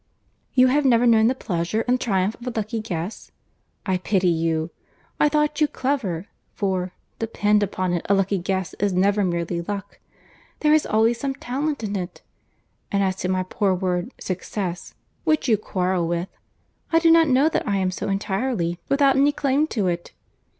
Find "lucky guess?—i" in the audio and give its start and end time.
2.59-3.99